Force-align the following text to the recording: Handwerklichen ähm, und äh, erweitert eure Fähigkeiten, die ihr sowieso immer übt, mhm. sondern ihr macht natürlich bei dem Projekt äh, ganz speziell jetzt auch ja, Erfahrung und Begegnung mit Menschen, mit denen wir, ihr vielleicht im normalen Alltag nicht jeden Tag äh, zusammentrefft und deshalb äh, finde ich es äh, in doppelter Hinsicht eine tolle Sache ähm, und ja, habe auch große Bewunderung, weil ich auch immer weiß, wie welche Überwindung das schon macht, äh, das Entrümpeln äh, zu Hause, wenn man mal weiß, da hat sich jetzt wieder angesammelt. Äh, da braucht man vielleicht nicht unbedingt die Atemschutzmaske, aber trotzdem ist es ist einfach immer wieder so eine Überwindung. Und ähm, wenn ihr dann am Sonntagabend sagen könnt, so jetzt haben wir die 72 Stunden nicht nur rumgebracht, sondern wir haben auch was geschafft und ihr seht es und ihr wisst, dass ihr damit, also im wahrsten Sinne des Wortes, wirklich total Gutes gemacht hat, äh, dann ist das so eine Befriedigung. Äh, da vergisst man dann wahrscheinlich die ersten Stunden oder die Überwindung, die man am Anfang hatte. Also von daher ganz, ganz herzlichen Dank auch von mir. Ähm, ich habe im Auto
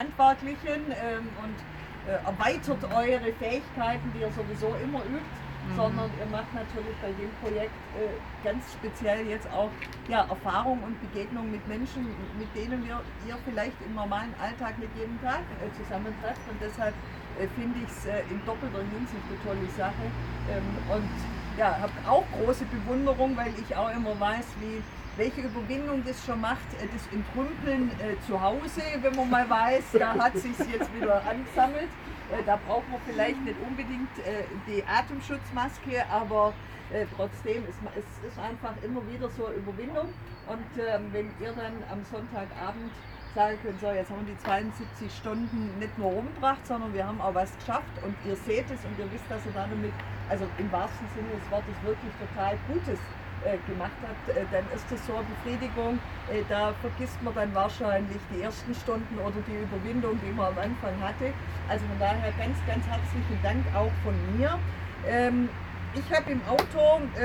Handwerklichen 0.00 0.94
ähm, 0.94 1.26
und 1.42 1.58
äh, 2.06 2.22
erweitert 2.22 2.78
eure 2.94 3.32
Fähigkeiten, 3.34 4.06
die 4.14 4.20
ihr 4.20 4.30
sowieso 4.30 4.70
immer 4.78 5.02
übt, 5.10 5.26
mhm. 5.26 5.74
sondern 5.74 6.08
ihr 6.22 6.26
macht 6.30 6.54
natürlich 6.54 6.94
bei 7.02 7.10
dem 7.18 7.34
Projekt 7.42 7.74
äh, 7.98 8.14
ganz 8.46 8.62
speziell 8.78 9.26
jetzt 9.26 9.50
auch 9.50 9.70
ja, 10.06 10.22
Erfahrung 10.30 10.78
und 10.86 10.94
Begegnung 11.02 11.50
mit 11.50 11.66
Menschen, 11.66 12.14
mit 12.38 12.46
denen 12.54 12.86
wir, 12.86 13.02
ihr 13.26 13.36
vielleicht 13.44 13.74
im 13.84 13.96
normalen 13.96 14.32
Alltag 14.38 14.78
nicht 14.78 14.94
jeden 14.94 15.20
Tag 15.20 15.42
äh, 15.58 15.66
zusammentrefft 15.82 16.46
und 16.46 16.62
deshalb 16.62 16.94
äh, 17.42 17.48
finde 17.58 17.82
ich 17.82 17.90
es 17.90 18.06
äh, 18.06 18.22
in 18.30 18.38
doppelter 18.46 18.78
Hinsicht 18.78 19.26
eine 19.26 19.38
tolle 19.42 19.66
Sache 19.74 20.06
ähm, 20.46 20.94
und 20.94 21.10
ja, 21.58 21.74
habe 21.74 21.90
auch 22.06 22.22
große 22.38 22.66
Bewunderung, 22.70 23.36
weil 23.36 23.50
ich 23.58 23.74
auch 23.74 23.90
immer 23.90 24.14
weiß, 24.14 24.46
wie 24.62 24.78
welche 25.18 25.40
Überwindung 25.42 26.02
das 26.06 26.24
schon 26.24 26.40
macht, 26.40 26.72
äh, 26.80 26.86
das 26.86 27.04
Entrümpeln 27.12 27.90
äh, 28.00 28.18
zu 28.26 28.40
Hause, 28.40 28.80
wenn 29.02 29.14
man 29.16 29.28
mal 29.28 29.50
weiß, 29.50 29.84
da 29.98 30.14
hat 30.14 30.38
sich 30.38 30.56
jetzt 30.72 30.94
wieder 30.94 31.20
angesammelt. 31.28 31.90
Äh, 32.30 32.42
da 32.46 32.58
braucht 32.66 32.88
man 32.88 33.00
vielleicht 33.04 33.42
nicht 33.44 33.56
unbedingt 33.66 34.08
die 34.66 34.82
Atemschutzmaske, 34.84 36.04
aber 36.10 36.52
trotzdem 37.16 37.64
ist 37.68 37.78
es 37.96 38.28
ist 38.28 38.38
einfach 38.38 38.72
immer 38.82 39.02
wieder 39.08 39.28
so 39.30 39.46
eine 39.46 39.56
Überwindung. 39.56 40.08
Und 40.46 40.70
ähm, 40.78 41.08
wenn 41.12 41.30
ihr 41.40 41.52
dann 41.52 41.82
am 41.90 42.04
Sonntagabend 42.04 42.92
sagen 43.34 43.58
könnt, 43.62 43.80
so 43.80 43.88
jetzt 43.88 44.10
haben 44.10 44.26
wir 44.26 44.34
die 44.34 44.40
72 44.40 45.12
Stunden 45.12 45.78
nicht 45.78 45.96
nur 45.98 46.12
rumgebracht, 46.12 46.66
sondern 46.66 46.92
wir 46.94 47.06
haben 47.06 47.20
auch 47.20 47.34
was 47.34 47.54
geschafft 47.56 47.92
und 48.04 48.14
ihr 48.24 48.36
seht 48.36 48.70
es 48.70 48.84
und 48.84 48.98
ihr 48.98 49.10
wisst, 49.12 49.28
dass 49.28 49.44
ihr 49.44 49.52
damit, 49.52 49.92
also 50.28 50.46
im 50.58 50.70
wahrsten 50.72 51.06
Sinne 51.14 51.28
des 51.32 51.50
Wortes, 51.50 51.76
wirklich 51.84 52.12
total 52.20 52.56
Gutes 52.68 52.98
gemacht 53.66 53.98
hat, 54.02 54.36
äh, 54.36 54.44
dann 54.50 54.64
ist 54.74 54.84
das 54.90 55.04
so 55.06 55.14
eine 55.14 55.24
Befriedigung. 55.24 55.98
Äh, 56.30 56.42
da 56.48 56.72
vergisst 56.80 57.20
man 57.22 57.34
dann 57.34 57.54
wahrscheinlich 57.54 58.18
die 58.34 58.42
ersten 58.42 58.74
Stunden 58.74 59.18
oder 59.18 59.40
die 59.46 59.56
Überwindung, 59.62 60.18
die 60.24 60.32
man 60.32 60.48
am 60.48 60.58
Anfang 60.58 60.94
hatte. 61.00 61.32
Also 61.68 61.84
von 61.86 61.98
daher 61.98 62.32
ganz, 62.38 62.58
ganz 62.66 62.84
herzlichen 62.86 63.38
Dank 63.42 63.64
auch 63.74 63.92
von 64.02 64.14
mir. 64.36 64.58
Ähm, 65.06 65.48
ich 65.94 66.04
habe 66.14 66.32
im 66.32 66.40
Auto 66.46 67.00